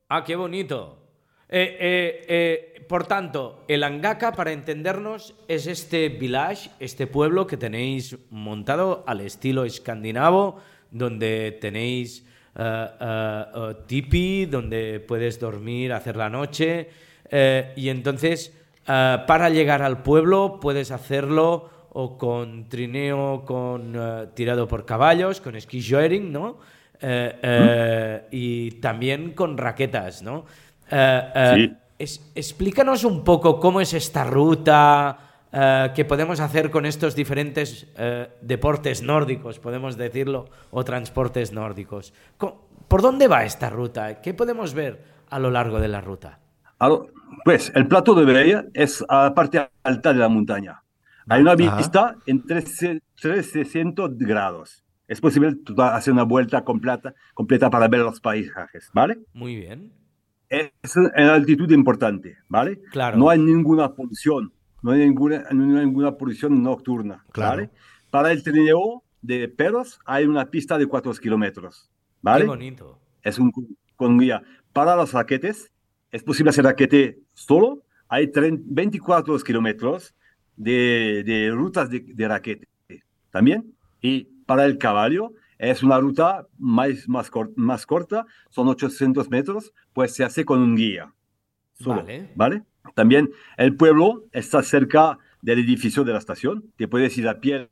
Ah, 0.09 0.25
qué 0.25 0.35
bonito. 0.35 1.01
Eh, 1.47 2.83
por 2.89 3.07
tanto, 3.07 3.63
el 3.69 3.83
Angaka, 3.83 4.33
para 4.33 4.51
entendernos, 4.51 5.33
es 5.47 5.67
este 5.67 6.09
village, 6.09 6.71
este 6.81 7.07
pueblo 7.07 7.47
que 7.47 7.55
tenéis 7.55 8.17
montado 8.29 9.05
al 9.07 9.21
estilo 9.21 9.63
escandinavo, 9.63 10.59
donde 10.91 11.57
tenéis 11.61 12.27
eh, 12.57 13.75
tipi 13.85 14.45
donde 14.47 14.99
puedes 14.99 15.39
dormir, 15.39 15.93
hacer 15.93 16.15
la 16.17 16.29
noche. 16.29 16.89
y 17.75 17.89
entonces, 17.89 18.53
para 18.85 19.49
llegar 19.49 19.81
al 19.81 20.01
pueblo, 20.01 20.59
puedes 20.61 20.91
hacerlo 20.91 21.69
o 21.91 22.17
con 22.17 22.69
trineo 22.69 23.43
con, 23.45 23.95
tirado 24.33 24.67
por 24.67 24.85
caballos, 24.85 25.41
con 25.41 25.59
ski 25.59 25.81
joering, 25.81 26.31
¿no? 26.31 26.57
Y 28.31 28.71
también 28.81 29.31
con 29.33 29.57
raquetas, 29.57 30.21
¿no? 30.23 30.45
Sí. 31.55 31.73
es- 31.99 32.31
explícanos 32.35 33.03
un 33.03 33.23
poco 33.23 33.59
cómo 33.59 33.81
es 33.81 33.93
esta 33.93 34.23
ruta 34.23 35.26
eh, 35.59 35.91
que 35.95 36.05
podemos 36.05 36.39
hacer 36.39 36.69
con 36.69 36.85
estos 36.85 37.15
diferentes 37.15 37.87
eh, 37.97 38.29
deportes 38.41 39.01
nórdicos, 39.01 39.57
podemos 39.59 39.97
decirlo, 39.97 40.45
o 40.69 40.83
transportes 40.83 41.51
nórdicos. 41.51 42.13
Co- 42.37 42.69
¿Por 42.87 43.01
dónde 43.01 43.27
va 43.27 43.43
esta 43.43 43.69
ruta? 43.71 44.21
¿Qué 44.21 44.33
podemos 44.35 44.73
ver 44.75 45.03
a 45.31 45.39
lo 45.39 45.49
largo 45.49 45.79
de 45.79 45.87
la 45.87 45.99
ruta? 46.01 46.39
Pues 47.43 47.71
el 47.75 47.87
plato 47.87 48.13
de 48.13 48.23
Breya 48.25 48.65
es 48.73 49.03
a 49.09 49.23
la 49.23 49.33
parte 49.33 49.67
alta 49.83 50.13
de 50.13 50.19
la 50.19 50.29
montaña. 50.29 50.83
Hay 51.27 51.41
una 51.41 51.53
Ajá. 51.53 51.75
vista 51.77 52.15
en 52.27 52.45
13 52.45 53.01
360 53.19 54.03
grados. 54.11 54.83
Es 55.07 55.19
posible 55.19 55.55
hacer 55.77 56.13
una 56.13 56.23
vuelta 56.23 56.63
completa, 56.63 57.13
completa 57.33 57.69
para 57.69 57.87
ver 57.87 58.01
los 58.01 58.21
paisajes, 58.21 58.89
¿vale? 58.93 59.17
Muy 59.33 59.55
bien. 59.55 59.91
Es 60.49 60.95
en 60.95 61.25
altitud 61.25 61.69
importante, 61.71 62.37
¿vale? 62.47 62.79
Claro. 62.91 63.17
No 63.17 63.29
hay 63.29 63.39
ninguna 63.39 63.93
polución, 63.93 64.53
no 64.83 64.91
hay 64.91 64.99
ninguna, 64.99 65.43
no 65.51 65.77
hay 65.79 65.85
ninguna 65.85 66.15
polución 66.17 66.61
nocturna, 66.63 67.25
Claro. 67.31 67.57
¿vale? 67.57 67.69
Para 68.09 68.31
el 68.31 68.43
trineo 68.43 69.03
de 69.21 69.47
perros 69.49 69.99
hay 70.05 70.25
una 70.25 70.45
pista 70.49 70.77
de 70.77 70.85
4 70.87 71.11
kilómetros, 71.13 71.89
¿vale? 72.21 72.43
Qué 72.45 72.49
bonito. 72.49 72.99
es 73.23 73.37
un 73.39 73.51
con 73.95 74.17
guía. 74.17 74.43
Para 74.73 74.95
los 74.95 75.11
raquetes, 75.13 75.71
es 76.11 76.23
posible 76.23 76.51
hacer 76.51 76.63
raquete 76.65 77.19
solo. 77.33 77.81
Hay 78.07 78.27
30 78.31 78.63
24 78.67 79.37
kilómetros 79.39 80.13
de, 80.55 81.23
de 81.25 81.49
rutas 81.51 81.89
de, 81.89 81.99
de 82.01 82.27
raquete 82.27 82.67
también. 83.31 83.73
Y 84.01 84.25
para 84.45 84.65
el 84.65 84.77
caballo, 84.77 85.33
es 85.57 85.81
una 85.83 85.99
ruta 85.99 86.45
más, 86.59 87.09
más, 87.09 87.29
cor- 87.31 87.51
más 87.55 87.85
corta, 87.85 88.25
son 88.49 88.67
800 88.67 89.29
metros, 89.29 89.73
pues 89.93 90.13
se 90.13 90.23
hace 90.23 90.45
con 90.45 90.59
un 90.61 90.75
guía. 90.75 91.11
Solo, 91.73 92.01
Vale. 92.03 92.31
¿vale? 92.35 92.63
También 92.95 93.29
el 93.57 93.75
pueblo 93.75 94.25
está 94.31 94.63
cerca 94.63 95.17
del 95.41 95.59
edificio 95.59 96.03
de 96.03 96.13
la 96.13 96.19
estación, 96.19 96.65
te 96.77 96.87
puedes 96.87 97.17
ir 97.17 97.27
a 97.27 97.39
pie 97.39 97.69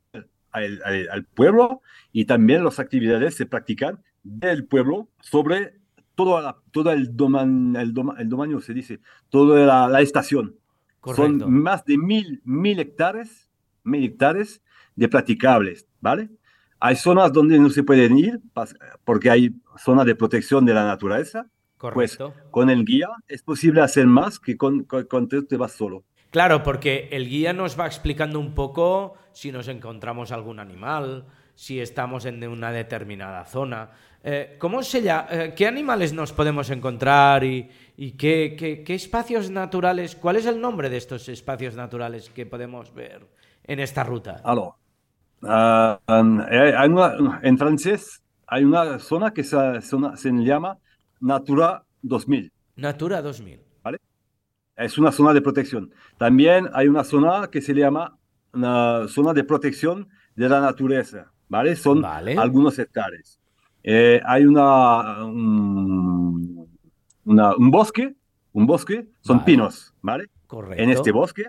al, 0.52 0.80
al- 0.84 1.08
al 1.10 1.24
pueblo 1.24 1.82
y 2.12 2.24
también 2.24 2.64
las 2.64 2.78
actividades 2.78 3.34
se 3.34 3.46
practican 3.46 4.02
del 4.22 4.64
pueblo 4.64 5.08
sobre 5.20 5.74
todo, 6.14 6.40
la- 6.40 6.56
todo 6.70 6.90
el, 6.92 7.16
doman, 7.16 7.76
el, 7.76 7.92
doma- 7.92 8.16
el 8.18 8.28
dominio, 8.28 8.60
se 8.60 8.72
dice, 8.72 9.00
toda 9.28 9.66
la, 9.66 9.88
la 9.88 10.00
estación. 10.00 10.56
Correcto. 11.00 11.40
Son 11.40 11.52
más 11.52 11.84
de 11.84 11.98
mil, 11.98 12.40
mil 12.44 12.80
hectáreas, 12.80 13.50
mil 13.84 14.04
hectáreas 14.04 14.60
de 14.94 15.08
practicables, 15.08 15.86
¿vale? 16.00 16.30
Hay 16.80 16.96
zonas 16.96 17.32
donde 17.32 17.58
no 17.58 17.70
se 17.70 17.82
pueden 17.82 18.16
ir 18.18 18.40
porque 19.04 19.30
hay 19.30 19.54
zonas 19.78 20.06
de 20.06 20.14
protección 20.14 20.64
de 20.64 20.74
la 20.74 20.84
naturaleza. 20.86 21.46
Pues 21.92 22.18
Correcto. 22.18 22.34
con 22.50 22.70
el 22.70 22.84
guía 22.84 23.08
es 23.28 23.42
posible 23.42 23.80
hacer 23.82 24.06
más 24.06 24.38
que 24.40 24.56
con, 24.56 24.84
con, 24.84 25.28
tú 25.28 25.44
te 25.46 25.56
vas 25.56 25.72
solo. 25.72 26.04
Claro, 26.30 26.62
porque 26.62 27.08
el 27.12 27.28
guía 27.28 27.52
nos 27.52 27.78
va 27.78 27.86
explicando 27.86 28.38
un 28.40 28.54
poco 28.54 29.14
si 29.32 29.52
nos 29.52 29.68
encontramos 29.68 30.32
algún 30.32 30.58
animal, 30.60 31.24
si 31.54 31.80
estamos 31.80 32.26
en 32.26 32.46
una 32.46 32.70
determinada 32.72 33.44
zona. 33.44 33.90
Eh, 34.22 34.56
¿Cómo 34.58 34.82
se 34.82 35.02
llama? 35.02 35.28
eh, 35.30 35.54
¿Qué 35.56 35.66
animales 35.66 36.12
nos 36.12 36.32
podemos 36.32 36.68
encontrar 36.70 37.44
y, 37.44 37.70
y 37.96 38.12
qué, 38.12 38.54
qué- 38.58 38.82
qué 38.84 38.94
espacios 38.94 39.50
naturales? 39.50 40.16
¿Cuál 40.16 40.36
es 40.36 40.46
el 40.46 40.60
nombre 40.60 40.90
de 40.90 40.98
estos 40.98 41.28
espacios 41.28 41.74
naturales 41.76 42.28
que 42.30 42.44
podemos 42.44 42.92
ver 42.92 43.26
en 43.64 43.80
esta 43.80 44.04
ruta? 44.04 44.34
Alors, 44.42 44.74
ah, 45.42 46.00
um, 46.08 46.40
en 47.42 47.58
francés 47.58 48.22
hay 48.46 48.64
una 48.64 48.98
zona 48.98 49.32
que 49.32 49.44
se, 49.44 49.56
se 49.82 50.32
llama 50.32 50.78
Natura 51.20 51.84
2000. 52.02 52.52
Natura 52.76 53.22
2000. 53.22 53.60
Es 54.78 54.98
una 54.98 55.10
zona 55.10 55.32
de 55.32 55.40
protección. 55.40 55.90
También 56.18 56.68
hay 56.74 56.86
una 56.86 57.02
zona 57.02 57.48
que 57.50 57.62
se 57.62 57.72
llama 57.72 58.18
una 58.52 59.08
zona 59.08 59.32
de 59.32 59.42
protección 59.42 60.06
de 60.34 60.50
la 60.50 60.60
naturaleza, 60.60 61.32
¿vale? 61.48 61.76
Son 61.76 62.02
Vale. 62.02 62.36
algunos 62.36 62.78
hectáreas. 62.78 63.40
Eh, 63.82 64.20
hay 64.26 64.44
una, 64.44 65.24
un, 65.24 66.68
una- 67.24 67.56
un 67.56 67.70
bosque, 67.70 68.14
un 68.52 68.66
bosque, 68.66 69.08
son 69.22 69.38
Vale. 69.38 69.46
pinos, 69.46 69.94
¿vale? 70.02 70.26
Correcto. 70.46 70.82
En 70.82 70.90
este 70.90 71.10
bosque 71.10 71.44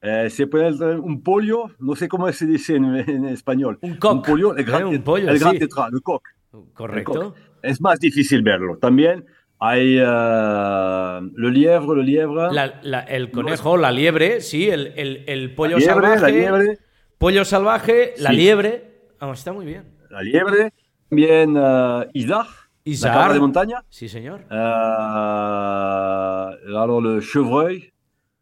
eh, 0.00 0.30
se 0.30 0.46
puede 0.46 0.74
traer 0.74 0.98
un 0.98 1.22
pollo, 1.22 1.72
no 1.78 1.94
sé 1.94 2.08
cómo 2.08 2.32
se 2.32 2.46
dice 2.46 2.76
en, 2.76 2.86
en 2.86 3.26
español. 3.26 3.78
Un 3.82 3.96
coq, 3.96 4.26
pollo, 4.26 4.54
el 4.54 4.60
¿eh? 4.60 4.64
gran, 4.66 4.84
Un 4.86 5.02
pollo, 5.02 5.28
el 5.28 5.38
gran 5.38 5.52
sí. 5.52 5.58
tetra, 5.58 5.88
el 5.92 6.00
coq. 6.00 6.22
Correcto. 6.72 7.34
Es 7.62 7.80
más 7.80 7.98
difícil 8.00 8.42
verlo. 8.42 8.76
También 8.78 9.24
hay 9.58 9.96
eh, 9.98 10.02
el 10.02 11.52
lievre, 11.52 12.00
el 12.00 12.06
lievre. 12.06 12.52
La- 12.52 12.80
la- 12.82 13.00
el 13.00 13.30
conejo, 13.30 13.76
la 13.76 13.90
liebre, 13.92 14.40
sí, 14.40 14.68
el, 14.68 14.92
el- 14.96 15.24
el 15.26 15.54
pollo 15.54 15.78
la 15.78 15.84
liebre, 15.84 15.94
salvaje. 16.08 16.20
la 16.20 16.28
liebre, 16.28 16.78
Pollo 17.18 17.44
salvaje, 17.44 18.14
la 18.18 18.30
Sí. 18.30 18.36
liebre. 18.36 18.90
Vamos, 19.20 19.38
está 19.38 19.52
muy 19.52 19.64
bien. 19.64 19.84
la 20.10 20.22
liebre, 20.22 20.72
también 21.08 21.56
uh, 21.56 22.04
Isard. 22.12 22.46
la 22.84 23.12
cabra 23.12 23.32
de 23.34 23.40
montaña, 23.40 23.84
Sí, 23.88 24.08
señor. 24.08 24.40
uh, 24.50 24.54
alors 26.76 27.00
le 27.02 27.20
chevreuil, 27.20 27.92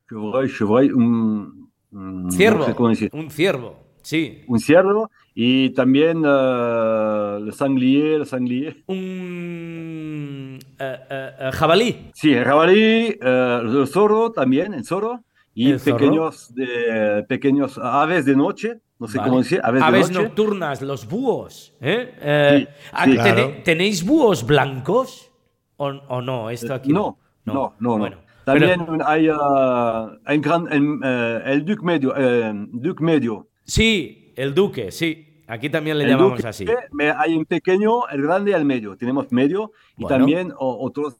chevreuil, 0.08 0.48
chevreuil, 0.50 0.92
un, 0.94 1.70
un- 1.92 2.30
Ciervo. 2.32 2.66
no 2.78 2.94
sé 2.94 3.10
Un 3.12 3.30
ciervo. 3.30 3.76
Sí. 4.02 4.42
un 4.48 4.58
ciervo 4.58 5.10
y 5.42 5.70
también 5.70 6.18
uh, 6.26 7.36
el 7.46 7.52
sanglier, 7.54 8.20
el 8.20 8.26
sanglier. 8.26 8.76
Un 8.88 10.58
eh, 10.78 10.96
eh, 11.10 11.30
eh, 11.40 11.50
jabalí. 11.52 12.10
Sí, 12.12 12.34
el 12.34 12.44
jabalí, 12.44 13.16
uh, 13.22 13.80
el 13.80 13.86
zorro 13.86 14.32
también, 14.32 14.74
el 14.74 14.84
zorro 14.84 15.24
y 15.54 15.70
El 15.70 15.80
zorro. 15.80 15.96
pequeños, 15.96 16.54
de, 16.54 17.24
pequeños 17.28 17.78
aves 17.78 18.24
de 18.26 18.36
noche, 18.36 18.80
no 18.98 19.08
sé 19.08 19.16
Vale. 19.18 19.28
cómo 19.30 19.40
decir, 19.42 19.60
aves, 19.62 19.82
Aves 19.82 20.08
de 20.08 20.14
noche. 20.14 20.24
nocturnas, 20.26 20.82
los 20.82 21.08
búhos. 21.08 21.74
¿eh? 21.80 22.14
Eh, 22.20 22.66
Sí, 22.68 22.68
ah, 22.92 23.04
sí. 23.06 23.10
¿tene- 23.12 23.22
Claro. 23.22 23.52
¿Tenéis 23.64 24.04
búhos 24.04 24.44
blancos? 24.46 25.30
¿O, 25.78 25.86
o 25.86 26.20
no? 26.20 26.50
Esto 26.50 26.74
aquí 26.74 26.92
No, 26.92 27.16
no, 27.46 27.54
no, 27.54 27.74
no. 27.80 27.98
Bueno, 27.98 28.18
También 28.44 28.84
pero- 28.86 29.06
hay 29.08 29.30
uh, 29.30 30.40
gran, 30.42 30.66
el, 30.70 30.98
eh, 31.02 31.42
el 31.46 31.64
Duc 31.64 31.82
Medio, 31.82 32.14
eh, 32.14 32.52
Duc 32.72 33.00
Medio. 33.00 33.48
sí, 33.64 34.34
el 34.36 34.54
duque, 34.54 34.90
sí. 34.90 35.26
Aquí 35.50 35.68
también 35.68 35.98
le 35.98 36.04
El 36.04 36.10
llamamos 36.10 36.38
Duque, 36.38 36.48
así. 36.48 36.64
me- 36.92 37.10
hay 37.10 37.34
un 37.36 37.44
pequeño, 37.44 38.06
el 38.08 38.22
grande 38.22 38.52
y 38.52 38.54
el 38.54 38.64
medio. 38.64 38.96
Tenemos 38.96 39.32
medio 39.32 39.72
y 39.96 40.02
Bueno. 40.02 40.16
también 40.16 40.52
o- 40.56 40.78
otros 40.86 41.16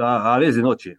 ah, 0.00 0.34
aves 0.36 0.54
de 0.54 0.62
noche. 0.62 0.98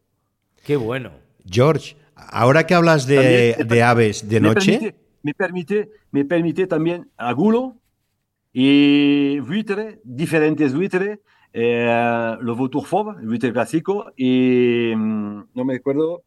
Qué 0.65 0.75
bueno. 0.75 1.11
George, 1.49 1.95
ahora 2.15 2.65
que 2.67 2.73
hablas 2.75 3.07
de, 3.07 3.53
También- 3.57 3.67
de 3.69 3.83
aves 3.83 4.27
de 4.27 4.39
Me 4.41 4.47
noche, 4.49 4.71
permite, 4.79 4.95
me 5.23 5.33
permite, 5.33 5.89
me 6.11 6.25
permite 6.25 6.67
también 6.67 7.09
agulo 7.17 7.77
y 8.51 9.39
buitre, 9.39 10.01
diferentes 10.03 10.73
buitres, 10.75 11.19
eh, 11.53 12.35
los 12.41 12.57
vautour 12.57 12.85
fauve, 12.85 13.21
el 13.21 13.27
buitre 13.27 13.53
clásico 13.53 14.11
y 14.17 14.91
mm, 14.95 15.43
no 15.53 15.65
me 15.65 15.75
acuerdo 15.75 16.23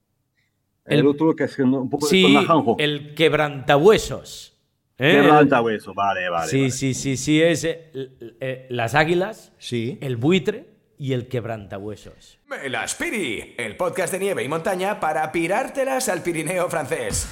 el, 0.86 1.00
El- 1.00 1.06
otro 1.06 1.34
que 1.34 1.44
es 1.44 1.58
un 1.58 1.90
poco 1.90 2.06
Sí, 2.06 2.22
con 2.22 2.32
naranjo. 2.34 2.76
el 2.78 3.14
quebrantahuesos. 3.14 4.55
¿Eh? 4.98 5.12
Quebranta 5.12 5.60
hueso, 5.60 5.94
vale, 5.94 6.28
vale. 6.28 6.50
Sí, 6.50 6.58
vale. 6.58 6.70
sí, 6.70 6.94
sí, 6.94 7.16
sí, 7.16 7.42
es 7.42 7.64
eh, 7.64 7.90
eh, 8.40 8.66
las 8.70 8.94
águilas, 8.94 9.52
sí. 9.58 9.98
el 10.00 10.16
buitre 10.16 10.66
y 10.98 11.12
el 11.12 11.28
quebrantahuesos. 11.28 12.38
Melaspiri, 12.46 13.54
el 13.58 13.76
podcast 13.76 14.12
de 14.12 14.18
nieve 14.18 14.42
y 14.44 14.48
montaña 14.48 14.98
para 15.00 15.30
pirártelas 15.32 16.08
al 16.08 16.22
Pirineo 16.22 16.68
francés. 16.68 17.28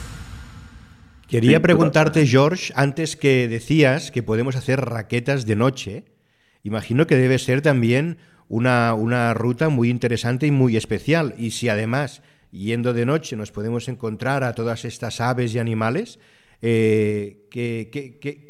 Quería 1.28 1.62
preguntarte, 1.62 2.26
George, 2.26 2.72
antes 2.76 3.16
que 3.16 3.48
decías 3.48 4.10
que 4.10 4.22
podemos 4.22 4.56
hacer 4.56 4.80
raquetas 4.80 5.46
de 5.46 5.56
noche, 5.56 6.04
imagino 6.62 7.06
que 7.06 7.16
debe 7.16 7.38
ser 7.38 7.62
también 7.62 8.18
una, 8.48 8.94
una 8.94 9.32
ruta 9.32 9.70
muy 9.70 9.88
interesante 9.88 10.46
y 10.46 10.50
muy 10.50 10.76
especial. 10.76 11.34
Y 11.38 11.52
si 11.52 11.70
además, 11.70 12.22
yendo 12.50 12.92
de 12.92 13.06
noche, 13.06 13.36
nos 13.36 13.52
podemos 13.52 13.88
encontrar 13.88 14.44
a 14.44 14.54
todas 14.54 14.84
estas 14.84 15.20
aves 15.20 15.54
y 15.54 15.58
animales, 15.58 16.18
eh, 16.66 17.46
¿qué, 17.50 17.90
qué- 17.92 18.18
qué- 18.18 18.46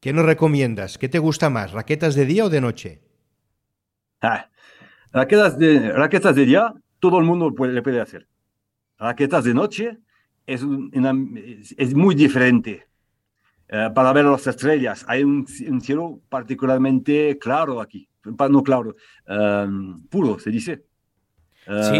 qué- 0.00 0.12
nos 0.14 0.24
recomiendas? 0.24 0.96
¿Qué 0.96 1.10
te 1.10 1.18
gusta 1.18 1.50
más, 1.50 1.72
raquetas 1.72 2.14
de 2.14 2.24
día 2.24 2.46
o 2.46 2.48
de 2.48 2.62
noche? 2.62 3.02
Ah, 4.22 4.48
raquetas, 5.12 5.58
de, 5.58 5.92
raquetas 5.92 6.34
de 6.34 6.46
día, 6.46 6.72
todo 7.00 7.18
el 7.18 7.24
mundo 7.26 7.54
puede, 7.54 7.74
le 7.74 7.82
puede 7.82 8.00
hacer. 8.00 8.26
Raquetas 8.98 9.44
de 9.44 9.52
noche 9.52 9.98
es, 10.46 10.62
una- 10.62 11.14
es, 11.76 11.94
muy 11.94 12.14
diferente. 12.14 12.86
Eh, 13.68 13.90
para 13.94 14.12
ver 14.14 14.24
las 14.24 14.46
estrellas, 14.46 15.04
hay 15.06 15.22
un, 15.22 15.46
un 15.68 15.80
cielo 15.82 16.20
particularmente 16.30 17.38
claro 17.38 17.80
aquí, 17.82 18.08
no 18.24 18.62
claro, 18.62 18.96
em, 19.26 20.02
puro, 20.08 20.38
se 20.38 20.50
dice. 20.50 20.84
Sí. 21.66 21.98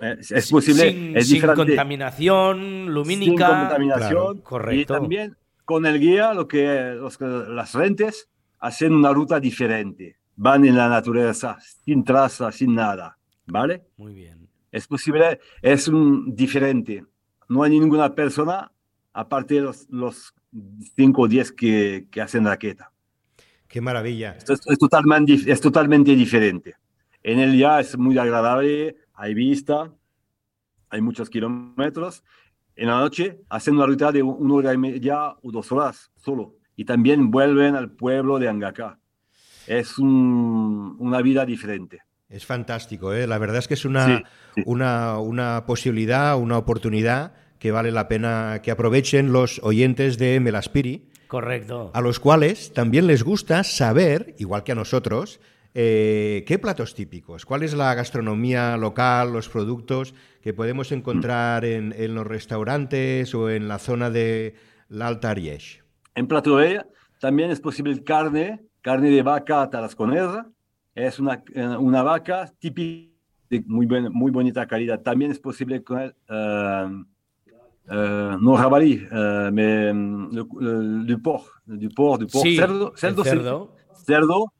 Es, 0.00 0.30
es, 0.30 0.50
posible, 0.50 0.90
sin, 0.90 1.16
es 1.16 1.28
sin 1.28 1.42
contaminación 1.42 2.92
lumínica. 2.92 3.46
Sin 3.46 3.58
contaminación. 3.58 4.10
Claro, 4.10 4.42
correcto. 4.42 4.80
Y 4.80 4.84
también 4.84 5.36
con 5.64 5.86
el 5.86 5.98
guía, 5.98 6.34
lo 6.34 6.46
que, 6.46 6.94
los, 6.94 7.20
las 7.20 7.74
rentes 7.74 8.28
hacen 8.58 8.92
una 8.92 9.12
ruta 9.12 9.40
diferente. 9.40 10.16
Van 10.36 10.64
en 10.64 10.76
la 10.76 10.88
naturaleza, 10.88 11.58
sin 11.84 12.04
traza, 12.04 12.52
sin 12.52 12.74
nada. 12.74 13.18
¿Vale? 13.46 13.84
Muy 13.96 14.14
bien. 14.14 14.48
Es 14.70 14.86
posible, 14.86 15.40
es 15.62 15.88
un 15.88 16.34
diferente. 16.34 17.04
No 17.48 17.62
hay 17.62 17.70
ninguna 17.70 18.14
persona, 18.14 18.70
aparte 19.12 19.54
de 19.54 19.60
los, 19.62 19.88
los 19.88 20.34
5 20.96 21.22
o 21.22 21.28
10 21.28 21.52
que, 21.52 22.06
que 22.10 22.20
hacen 22.20 22.44
raqueta. 22.44 22.92
Qué 23.66 23.80
maravilla. 23.80 24.36
Esto 24.36 24.54
es, 24.54 24.60
es, 24.66 24.78
totalmente, 24.78 25.34
es 25.34 25.60
totalmente 25.60 26.14
diferente. 26.14 26.76
En 27.22 27.40
el 27.40 27.52
día 27.52 27.80
es 27.80 27.96
muy 27.98 28.16
agradable, 28.16 28.96
hay 29.18 29.34
vista, 29.34 29.92
hay 30.88 31.00
muchos 31.00 31.28
kilómetros. 31.28 32.22
En 32.76 32.86
la 32.86 33.00
noche 33.00 33.40
hacen 33.50 33.74
una 33.74 33.86
ruta 33.86 34.12
de 34.12 34.22
una 34.22 34.54
hora 34.54 34.72
y 34.72 34.78
media 34.78 35.30
o 35.42 35.50
dos 35.50 35.70
horas 35.72 36.12
solo. 36.16 36.54
Y 36.76 36.84
también 36.84 37.32
vuelven 37.32 37.74
al 37.74 37.90
pueblo 37.90 38.38
de 38.38 38.48
Angaka. 38.48 39.00
Es 39.66 39.98
un, 39.98 40.96
una 41.00 41.20
vida 41.20 41.44
diferente. 41.44 42.00
Es 42.28 42.46
fantástico, 42.46 43.12
¿eh? 43.12 43.26
la 43.26 43.38
verdad 43.38 43.56
es 43.56 43.66
que 43.66 43.74
es 43.74 43.84
una, 43.84 44.06
sí, 44.06 44.22
sí. 44.54 44.62
Una, 44.66 45.18
una 45.18 45.64
posibilidad, 45.66 46.38
una 46.38 46.56
oportunidad 46.56 47.32
que 47.58 47.72
vale 47.72 47.90
la 47.90 48.06
pena 48.06 48.60
que 48.62 48.70
aprovechen 48.70 49.32
los 49.32 49.60
oyentes 49.64 50.16
de 50.16 50.38
Melaspiri. 50.38 51.08
Correcto. 51.26 51.90
A 51.92 52.00
los 52.00 52.20
cuales 52.20 52.72
también 52.72 53.08
les 53.08 53.24
gusta 53.24 53.64
saber, 53.64 54.36
igual 54.38 54.62
que 54.62 54.72
a 54.72 54.76
nosotros, 54.76 55.40
eh, 55.80 56.42
¿qué 56.44 56.58
platos 56.58 56.96
típicos? 56.96 57.46
¿Cuál 57.46 57.62
es 57.62 57.72
la 57.72 57.94
gastronomía 57.94 58.76
local, 58.76 59.32
los 59.32 59.48
productos 59.48 60.12
que 60.42 60.52
podemos 60.52 60.90
encontrar 60.90 61.64
en, 61.64 61.94
en 61.96 62.16
los 62.16 62.26
restaurantes 62.26 63.32
o 63.32 63.48
en 63.48 63.68
la 63.68 63.78
zona 63.78 64.10
de 64.10 64.54
la 64.88 65.06
Alta 65.06 65.30
Ariège? 65.30 65.84
En 66.16 66.26
Plato 66.26 66.56
Bella 66.56 66.84
también 67.20 67.52
es 67.52 67.60
posible 67.60 68.02
carne, 68.02 68.60
carne 68.80 69.08
de 69.08 69.22
vaca 69.22 69.70
tarasconesa. 69.70 70.50
Es 70.96 71.20
una, 71.20 71.44
una 71.78 72.02
vaca 72.02 72.52
típica 72.58 73.14
de 73.48 73.62
muy, 73.64 73.86
buena, 73.86 74.10
muy 74.10 74.32
bonita 74.32 74.66
calidad. 74.66 75.00
También 75.00 75.30
es 75.30 75.38
posible 75.38 75.84
con 75.84 76.00
el, 76.00 76.12
uh, 76.28 76.90
uh, 77.94 78.36
no 78.40 78.56
jabalí, 78.56 79.06
uh, 79.12 79.52
mais, 79.52 79.94
le, 79.94 80.42
du 81.04 81.22
porc, 81.22 81.62
du 81.66 81.88
porc, 81.88 82.20
du 82.20 82.26
porc, 82.26 82.42
sí, 82.42 82.56
cerdo, 82.56 82.92
cerdo, 82.96 83.22
cerdo. 83.22 83.76
cerdo, 84.04 84.52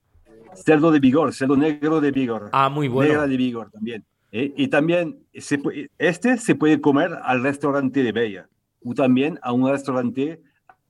cerdo 0.64 0.90
de 0.90 1.00
vigor, 1.00 1.32
cerdo 1.32 1.56
negro 1.56 2.00
de 2.00 2.10
vigor. 2.10 2.50
Ah, 2.52 2.68
muy 2.68 2.88
bueno. 2.88 3.12
Negra 3.12 3.26
de 3.26 3.36
vigor 3.36 3.70
también. 3.70 4.04
¿eh? 4.32 4.52
Y 4.56 4.68
también 4.68 5.18
se 5.34 5.60
este 5.98 6.38
se 6.38 6.54
puede 6.54 6.80
comer 6.80 7.18
al 7.22 7.42
restaurante 7.42 8.02
de 8.02 8.12
Bella 8.12 8.48
o 8.84 8.94
también 8.94 9.38
a 9.42 9.52
un 9.52 9.68
restaurante 9.68 10.40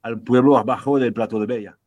al 0.03 0.21
pueblo 0.21 0.59
abajo 0.59 0.99
del 0.99 1.13
plato 1.13 1.41
de 1.41 1.47
Bella. 1.47 1.79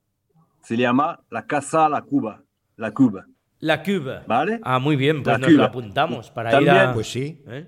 Se 0.63 0.77
llama 0.77 1.19
la 1.29 1.45
Casa 1.45 1.89
La 1.89 2.01
Cuba. 2.01 2.43
La 2.75 2.91
Cuba. 2.91 3.25
La 3.59 3.83
Cuba. 3.83 4.23
¿Vale? 4.27 4.59
Ah, 4.63 4.79
muy 4.79 4.95
bien, 4.95 5.23
pues 5.23 5.33
la 5.33 5.37
nos 5.37 5.47
Cuba. 5.49 5.57
lo 5.57 5.63
apuntamos 5.65 6.31
para 6.31 6.51
también, 6.51 6.75
ir 6.75 6.81
a... 6.81 6.93
Pues 6.93 7.11
sí. 7.11 7.41
¿Eh? 7.47 7.67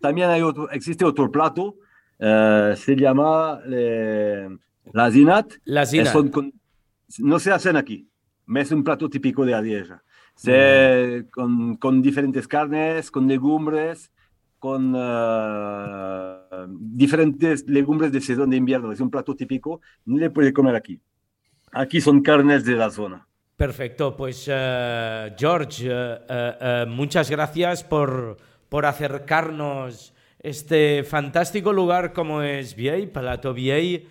También 0.00 0.30
hay 0.30 0.42
otro, 0.42 0.68
existe 0.70 1.04
otro 1.04 1.30
plato, 1.30 1.76
uh, 2.18 2.74
se 2.74 2.96
llama 2.96 3.60
eh, 3.70 4.48
la 4.92 5.10
zinat. 5.10 5.52
La 5.64 5.86
zinat. 5.86 6.30
Con, 6.30 6.52
no 7.18 7.38
se 7.38 7.52
hacen 7.52 7.76
aquí, 7.76 8.08
es 8.54 8.72
un 8.72 8.84
plato 8.84 9.08
típico 9.08 9.44
de. 9.44 9.86
Se, 10.34 11.22
mm. 11.22 11.30
con, 11.30 11.76
con, 11.76 12.02
diferentes 12.02 12.48
carnes, 12.48 13.10
con 13.10 13.28
legumbres, 13.28 14.10
con 14.62 14.94
uh, 14.94 16.68
diferentes 16.78 17.66
legumbres 17.66 18.12
de 18.12 18.20
sezón 18.20 18.48
de 18.48 18.58
invierno. 18.58 18.92
Es 18.92 19.00
un 19.00 19.10
plato 19.10 19.34
típico, 19.34 19.80
no 20.04 20.18
le 20.18 20.30
puede 20.30 20.52
comer 20.52 20.76
aquí. 20.76 21.00
Aquí 21.72 22.00
son 22.00 22.22
carnes 22.22 22.64
de 22.64 22.76
la 22.76 22.88
zona. 22.88 23.26
Perfecto, 23.56 24.16
pues 24.16 24.46
uh, 24.46 25.34
George, 25.36 25.90
uh, 25.90 26.86
muchas 26.86 27.28
gracias 27.28 27.82
por, 27.82 28.36
por, 28.68 28.86
acercarnos 28.86 30.14
este 30.38 31.02
fantástico 31.02 31.72
lugar 31.72 32.12
como 32.12 32.40
es 32.40 32.76
Viey, 32.76 33.08
Palato 33.08 33.52
Viey, 33.52 34.06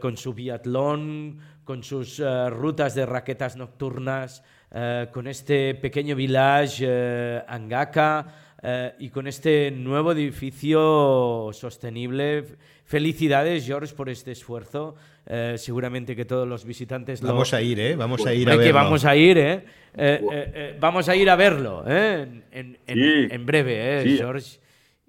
con 0.00 0.16
su 0.16 0.32
biatlón, 0.32 1.38
con 1.64 1.82
sus 1.82 2.20
rutas 2.50 2.94
de 2.94 3.06
raquetas 3.06 3.56
nocturnas, 3.56 4.42
con 5.12 5.26
este 5.26 5.74
pequeño 5.74 6.16
village 6.16 7.42
Angaka 7.46 8.26
y 8.98 9.10
con 9.10 9.26
este 9.26 9.70
nuevo 9.70 10.12
edificio 10.12 11.50
sostenible. 11.52 12.44
Felicidades, 12.84 13.66
George, 13.66 13.94
por 13.94 14.08
este 14.08 14.32
esfuerzo. 14.32 14.94
Eh, 15.24 15.54
seguramente 15.56 16.16
que 16.16 16.24
todos 16.24 16.48
los 16.48 16.64
visitantes 16.64 17.20
vamos 17.20 17.52
lo... 17.52 17.58
a 17.58 17.62
ir 17.62 17.78
eh 17.78 17.94
vamos 17.94 18.26
a 18.26 18.34
ir 18.34 18.48
a 18.50 18.56
verlo 18.56 18.64
que 18.64 18.72
vamos 18.72 19.04
a 19.04 19.14
ir 19.14 19.38
eh, 19.38 19.64
eh, 19.94 20.20
eh 20.26 20.76
vamos 20.80 21.08
a 21.08 21.14
ir 21.14 21.30
a 21.30 21.36
verlo 21.36 21.84
en, 21.86 22.42
en, 22.50 22.76
sí. 22.88 23.28
en, 23.30 23.46
breve 23.46 24.02
sí. 24.02 24.16
George 24.16 24.58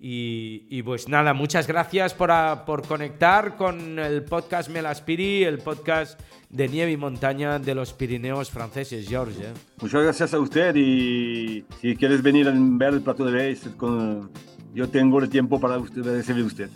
y, 0.05 0.65
y, 0.69 0.83
pues 0.83 1.07
nada 1.07 1.33
muchas 1.33 1.65
gracias 1.65 2.13
por, 2.13 2.29
a, 2.29 2.65
por 2.65 2.85
conectar 2.85 3.55
con 3.55 3.97
el 3.99 4.23
podcast 4.23 4.69
Melaspiri 4.69 5.45
el 5.45 5.59
podcast 5.59 6.19
de 6.49 6.67
nieve 6.67 6.91
y 6.91 6.97
montaña 6.97 7.57
de 7.57 7.73
los 7.73 7.93
Pirineos 7.93 8.51
franceses 8.51 9.07
George 9.07 9.45
muchas 9.81 10.03
gracias 10.03 10.33
a 10.33 10.39
usted 10.39 10.75
y 10.75 11.63
si 11.81 11.95
quieres 11.95 12.21
venir 12.21 12.49
a 12.49 12.53
ver 12.53 12.95
el 12.95 13.01
plato 13.01 13.23
de 13.23 13.31
Beis 13.31 13.61
con... 13.77 14.29
yo 14.73 14.89
tengo 14.89 15.19
el 15.19 15.29
tiempo 15.29 15.57
para 15.57 15.77
usted, 15.77 16.03
recibir 16.03 16.43
usted 16.43 16.69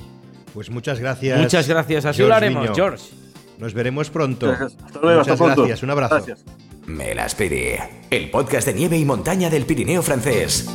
pues 0.54 0.72
muchas 0.72 1.00
gracias. 1.00 1.40
Muchas 1.40 1.68
gracias. 1.68 2.06
Así 2.06 2.18
George 2.18 2.30
lo 2.30 2.36
haremos, 2.36 2.64
Viño. 2.64 2.74
George. 2.74 3.04
Nos 3.60 3.76
veremos 3.76 4.10
pronto. 4.10 4.50
Hasta 4.50 5.00
luego, 5.00 5.20
Muchas 5.20 5.34
hasta 5.34 5.36
pronto. 5.36 5.62
gracias. 5.62 5.84
Un 5.84 5.90
abrazo. 5.92 6.16
Gracias. 6.16 6.46
Me 6.88 7.14
las 7.14 7.36
pide. 7.36 7.80
El 8.10 8.32
podcast 8.32 8.66
de 8.68 8.74
nieve 8.74 8.98
y 8.98 9.06
montaña 9.06 9.52
del 9.52 9.66
Pirineo 9.66 10.02
francés. 10.02 10.68